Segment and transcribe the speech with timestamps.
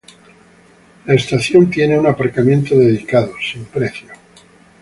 [1.05, 4.07] La estación tiene un aparcamiento dedicado, sin precio.